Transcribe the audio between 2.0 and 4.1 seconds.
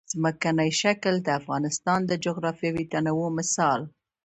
د جغرافیوي تنوع مثال دی.